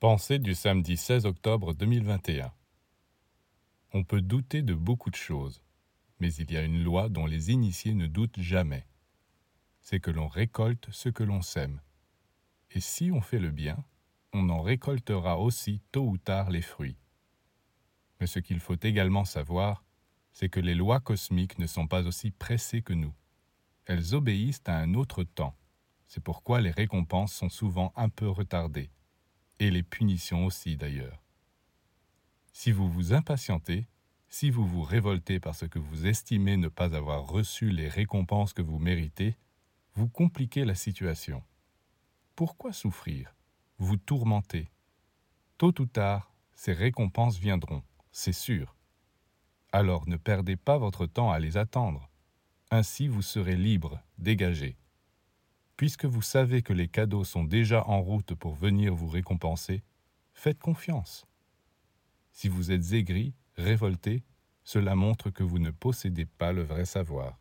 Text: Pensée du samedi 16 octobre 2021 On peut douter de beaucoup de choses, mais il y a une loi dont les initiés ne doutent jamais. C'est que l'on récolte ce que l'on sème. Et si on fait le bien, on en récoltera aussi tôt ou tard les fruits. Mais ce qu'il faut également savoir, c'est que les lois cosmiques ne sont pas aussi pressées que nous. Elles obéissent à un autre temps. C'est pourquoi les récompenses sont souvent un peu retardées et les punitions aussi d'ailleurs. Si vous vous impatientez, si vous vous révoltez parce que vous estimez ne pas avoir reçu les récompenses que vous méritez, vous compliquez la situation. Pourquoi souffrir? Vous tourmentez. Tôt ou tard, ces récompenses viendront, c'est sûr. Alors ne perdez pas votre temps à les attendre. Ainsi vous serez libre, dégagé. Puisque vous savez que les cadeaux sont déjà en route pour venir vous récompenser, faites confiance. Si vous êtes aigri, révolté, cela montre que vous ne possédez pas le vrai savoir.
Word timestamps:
Pensée 0.00 0.38
du 0.38 0.54
samedi 0.54 0.96
16 0.96 1.26
octobre 1.26 1.74
2021 1.74 2.52
On 3.92 4.04
peut 4.04 4.20
douter 4.20 4.62
de 4.62 4.72
beaucoup 4.72 5.10
de 5.10 5.16
choses, 5.16 5.60
mais 6.20 6.32
il 6.34 6.52
y 6.52 6.56
a 6.56 6.62
une 6.62 6.84
loi 6.84 7.08
dont 7.08 7.26
les 7.26 7.50
initiés 7.50 7.94
ne 7.94 8.06
doutent 8.06 8.38
jamais. 8.38 8.86
C'est 9.80 9.98
que 9.98 10.12
l'on 10.12 10.28
récolte 10.28 10.86
ce 10.92 11.08
que 11.08 11.24
l'on 11.24 11.42
sème. 11.42 11.80
Et 12.70 12.78
si 12.78 13.10
on 13.10 13.20
fait 13.20 13.40
le 13.40 13.50
bien, 13.50 13.76
on 14.32 14.50
en 14.50 14.62
récoltera 14.62 15.36
aussi 15.40 15.82
tôt 15.90 16.06
ou 16.06 16.16
tard 16.16 16.50
les 16.50 16.62
fruits. 16.62 17.00
Mais 18.20 18.28
ce 18.28 18.38
qu'il 18.38 18.60
faut 18.60 18.78
également 18.80 19.24
savoir, 19.24 19.84
c'est 20.30 20.48
que 20.48 20.60
les 20.60 20.76
lois 20.76 21.00
cosmiques 21.00 21.58
ne 21.58 21.66
sont 21.66 21.88
pas 21.88 22.06
aussi 22.06 22.30
pressées 22.30 22.82
que 22.82 22.94
nous. 22.94 23.14
Elles 23.84 24.14
obéissent 24.14 24.62
à 24.66 24.76
un 24.76 24.94
autre 24.94 25.24
temps. 25.24 25.56
C'est 26.06 26.22
pourquoi 26.22 26.60
les 26.60 26.70
récompenses 26.70 27.32
sont 27.32 27.48
souvent 27.48 27.92
un 27.96 28.08
peu 28.08 28.28
retardées 28.28 28.92
et 29.58 29.70
les 29.70 29.82
punitions 29.82 30.46
aussi 30.46 30.76
d'ailleurs. 30.76 31.22
Si 32.52 32.72
vous 32.72 32.88
vous 32.88 33.12
impatientez, 33.12 33.86
si 34.28 34.50
vous 34.50 34.66
vous 34.66 34.82
révoltez 34.82 35.40
parce 35.40 35.66
que 35.68 35.78
vous 35.78 36.06
estimez 36.06 36.56
ne 36.56 36.68
pas 36.68 36.94
avoir 36.94 37.26
reçu 37.26 37.70
les 37.70 37.88
récompenses 37.88 38.52
que 38.52 38.62
vous 38.62 38.78
méritez, 38.78 39.36
vous 39.94 40.08
compliquez 40.08 40.64
la 40.64 40.74
situation. 40.74 41.42
Pourquoi 42.36 42.72
souffrir? 42.72 43.34
Vous 43.78 43.96
tourmentez. 43.96 44.70
Tôt 45.56 45.74
ou 45.80 45.86
tard, 45.86 46.32
ces 46.54 46.72
récompenses 46.72 47.38
viendront, 47.38 47.82
c'est 48.12 48.32
sûr. 48.32 48.76
Alors 49.72 50.08
ne 50.08 50.16
perdez 50.16 50.56
pas 50.56 50.78
votre 50.78 51.06
temps 51.06 51.30
à 51.30 51.38
les 51.38 51.56
attendre. 51.56 52.10
Ainsi 52.70 53.08
vous 53.08 53.22
serez 53.22 53.56
libre, 53.56 54.00
dégagé. 54.18 54.76
Puisque 55.78 56.06
vous 56.06 56.22
savez 56.22 56.62
que 56.62 56.72
les 56.72 56.88
cadeaux 56.88 57.22
sont 57.22 57.44
déjà 57.44 57.86
en 57.86 58.02
route 58.02 58.34
pour 58.34 58.56
venir 58.56 58.96
vous 58.96 59.06
récompenser, 59.06 59.84
faites 60.34 60.58
confiance. 60.58 61.24
Si 62.32 62.48
vous 62.48 62.72
êtes 62.72 62.92
aigri, 62.94 63.32
révolté, 63.54 64.24
cela 64.64 64.96
montre 64.96 65.30
que 65.30 65.44
vous 65.44 65.60
ne 65.60 65.70
possédez 65.70 66.26
pas 66.26 66.52
le 66.52 66.64
vrai 66.64 66.84
savoir. 66.84 67.38